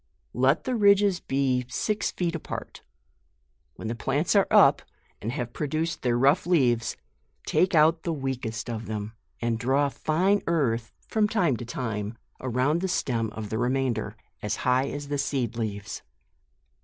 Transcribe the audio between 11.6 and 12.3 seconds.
time